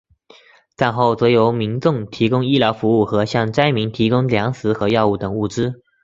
[0.75, 5.83] 战后则向民众提供医疗服务和向灾民提供粮食和药物等物资。